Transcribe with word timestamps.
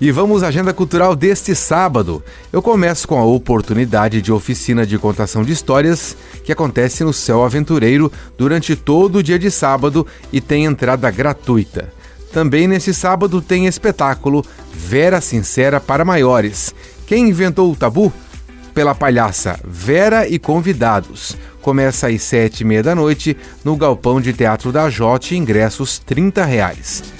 E 0.00 0.10
vamos 0.10 0.42
à 0.42 0.48
agenda 0.48 0.72
cultural 0.72 1.14
deste 1.14 1.54
sábado. 1.54 2.24
Eu 2.50 2.62
começo 2.62 3.06
com 3.06 3.18
a 3.18 3.24
oportunidade 3.24 4.22
de 4.22 4.32
oficina 4.32 4.86
de 4.86 4.96
contação 4.96 5.44
de 5.44 5.52
histórias 5.52 6.16
que 6.42 6.50
acontece 6.50 7.04
no 7.04 7.12
Céu 7.12 7.44
Aventureiro 7.44 8.10
durante 8.38 8.74
todo 8.74 9.16
o 9.16 9.22
dia 9.22 9.38
de 9.38 9.50
sábado 9.50 10.06
e 10.32 10.40
tem 10.40 10.64
entrada 10.64 11.10
gratuita. 11.10 11.92
Também 12.32 12.66
nesse 12.66 12.94
sábado 12.94 13.42
tem 13.42 13.66
espetáculo 13.66 14.42
Vera 14.72 15.20
Sincera 15.20 15.78
para 15.78 16.02
Maiores. 16.02 16.74
Quem 17.06 17.28
inventou 17.28 17.70
o 17.70 17.76
tabu? 17.76 18.10
Pela 18.72 18.94
palhaça 18.94 19.60
Vera 19.62 20.26
e 20.26 20.38
convidados. 20.38 21.36
Começa 21.60 22.08
às 22.08 22.22
sete 22.22 22.60
e 22.60 22.64
meia 22.64 22.82
da 22.82 22.94
noite 22.94 23.36
no 23.62 23.76
Galpão 23.76 24.18
de 24.18 24.32
Teatro 24.32 24.72
da 24.72 24.88
Jote, 24.88 25.36
ingressos 25.36 25.98
30 25.98 26.42
reais. 26.42 27.19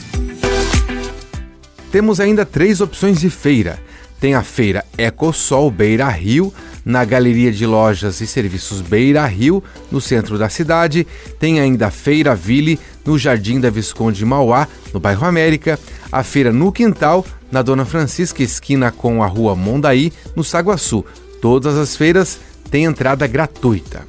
Temos 1.90 2.20
ainda 2.20 2.46
três 2.46 2.80
opções 2.80 3.20
de 3.20 3.28
feira. 3.28 3.78
Tem 4.20 4.34
a 4.34 4.42
feira 4.42 4.84
Ecosol 4.96 5.70
Beira 5.70 6.08
Rio, 6.08 6.52
na 6.84 7.04
Galeria 7.04 7.50
de 7.50 7.66
Lojas 7.66 8.20
e 8.20 8.26
Serviços 8.26 8.80
Beira 8.80 9.26
Rio, 9.26 9.62
no 9.90 10.00
centro 10.00 10.38
da 10.38 10.48
cidade. 10.48 11.06
Tem 11.38 11.58
ainda 11.58 11.88
a 11.88 11.90
Feira 11.90 12.34
Ville, 12.34 12.78
no 13.04 13.18
Jardim 13.18 13.58
da 13.58 13.70
Visconde 13.70 14.24
Mauá, 14.24 14.68
no 14.92 15.00
bairro 15.00 15.26
América. 15.26 15.78
A 16.12 16.22
feira 16.22 16.52
no 16.52 16.70
Quintal, 16.70 17.24
na 17.50 17.62
Dona 17.62 17.84
Francisca, 17.84 18.42
esquina 18.42 18.92
com 18.92 19.22
a 19.22 19.26
Rua 19.26 19.56
Mondaí, 19.56 20.12
no 20.36 20.44
Saguaçu. 20.44 21.04
Todas 21.40 21.76
as 21.76 21.96
feiras 21.96 22.38
têm 22.70 22.84
entrada 22.84 23.26
gratuita. 23.26 24.06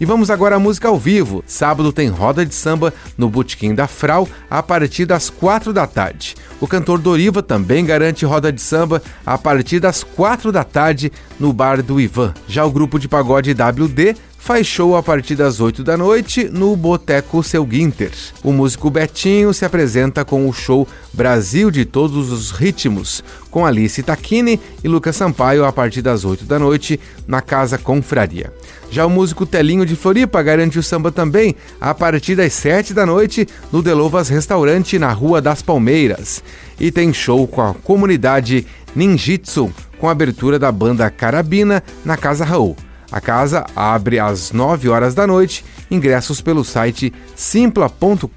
E 0.00 0.06
vamos 0.06 0.30
agora 0.30 0.56
à 0.56 0.58
música 0.58 0.88
ao 0.88 0.98
vivo. 0.98 1.44
Sábado 1.46 1.92
tem 1.92 2.08
roda 2.08 2.46
de 2.46 2.54
samba 2.54 2.90
no 3.18 3.28
Botequim 3.28 3.74
da 3.74 3.86
Frau 3.86 4.26
a 4.48 4.62
partir 4.62 5.04
das 5.04 5.28
quatro 5.28 5.74
da 5.74 5.86
tarde. 5.86 6.34
O 6.58 6.66
cantor 6.66 6.98
Doriva 6.98 7.42
também 7.42 7.84
garante 7.84 8.24
roda 8.24 8.50
de 8.50 8.62
samba 8.62 9.02
a 9.26 9.36
partir 9.36 9.78
das 9.78 10.02
quatro 10.02 10.50
da 10.50 10.64
tarde 10.64 11.12
no 11.38 11.52
bar 11.52 11.82
do 11.82 12.00
Ivan. 12.00 12.32
Já 12.48 12.64
o 12.64 12.70
grupo 12.70 12.98
de 12.98 13.08
pagode 13.08 13.52
WD 13.52 14.16
faz 14.40 14.66
show 14.66 14.96
a 14.96 15.02
partir 15.02 15.36
das 15.36 15.60
8 15.60 15.84
da 15.84 15.96
noite 15.96 16.48
no 16.50 16.74
Boteco 16.74 17.42
Seu 17.42 17.64
Guinter. 17.64 18.10
O 18.42 18.52
músico 18.52 18.90
Betinho 18.90 19.52
se 19.52 19.66
apresenta 19.66 20.24
com 20.24 20.48
o 20.48 20.52
show 20.52 20.88
Brasil 21.12 21.70
de 21.70 21.84
Todos 21.84 22.32
os 22.32 22.50
Ritmos, 22.50 23.22
com 23.50 23.66
Alice 23.66 24.02
Taquini 24.02 24.58
e 24.82 24.88
Lucas 24.88 25.14
Sampaio 25.14 25.64
a 25.64 25.72
partir 25.72 26.00
das 26.00 26.24
8 26.24 26.46
da 26.46 26.58
noite 26.58 26.98
na 27.28 27.42
Casa 27.42 27.76
Confraria. 27.76 28.52
Já 28.90 29.04
o 29.04 29.10
músico 29.10 29.44
Telinho 29.44 29.84
de 29.84 29.94
Floripa 29.94 30.42
garante 30.42 30.78
o 30.78 30.82
samba 30.82 31.12
também 31.12 31.54
a 31.78 31.94
partir 31.94 32.34
das 32.34 32.54
7 32.54 32.94
da 32.94 33.04
noite 33.04 33.46
no 33.70 33.82
Delovas 33.82 34.30
Restaurante 34.30 34.98
na 34.98 35.12
Rua 35.12 35.40
das 35.40 35.60
Palmeiras. 35.60 36.42
E 36.80 36.90
tem 36.90 37.12
show 37.12 37.46
com 37.46 37.60
a 37.60 37.74
comunidade 37.74 38.66
Ninjitsu, 38.96 39.70
com 39.98 40.08
a 40.08 40.12
abertura 40.12 40.58
da 40.58 40.72
banda 40.72 41.10
Carabina 41.10 41.84
na 42.04 42.16
Casa 42.16 42.44
Raul. 42.44 42.74
A 43.10 43.20
casa 43.20 43.66
abre 43.74 44.18
às 44.18 44.52
9 44.52 44.88
horas 44.88 45.14
da 45.14 45.26
noite, 45.26 45.64
ingressos 45.90 46.40
pelo 46.40 46.64
site 46.64 47.12
simpla.com.br. 47.34 48.30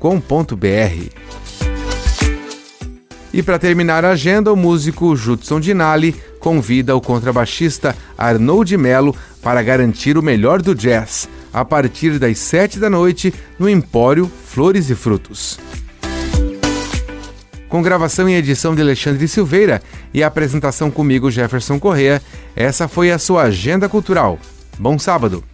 E 3.34 3.42
para 3.42 3.58
terminar 3.58 4.06
a 4.06 4.12
agenda, 4.12 4.54
o 4.54 4.56
músico 4.56 5.16
Judson 5.16 5.60
Dinali 5.60 6.16
convida 6.40 6.96
o 6.96 7.02
contrabaixista 7.02 7.96
Arnold 8.18 8.78
Melo 8.78 9.16
para 9.42 9.64
garantir 9.64 10.18
o 10.18 10.22
melhor 10.22 10.62
do 10.62 10.76
jazz, 10.76 11.28
a 11.52 11.66
partir 11.66 12.20
das 12.20 12.38
7 12.38 12.80
da 12.80 12.90
noite 12.90 13.34
no 13.58 13.68
Empório 13.68 14.32
Flores 14.46 14.90
e 14.90 14.96
Frutos. 14.96 15.60
Com 17.68 17.82
gravação 17.82 18.30
e 18.30 18.36
edição 18.36 18.76
de 18.76 18.82
Alexandre 18.82 19.28
Silveira 19.28 19.82
e 20.14 20.22
apresentação 20.22 20.92
comigo, 20.92 21.32
Jefferson 21.32 21.80
Correa, 21.80 22.22
essa 22.56 22.88
foi 22.88 23.10
a 23.10 23.18
sua 23.18 23.44
Agenda 23.44 23.90
Cultural. 23.90 24.38
Bom 24.80 24.98
sábado! 24.98 25.53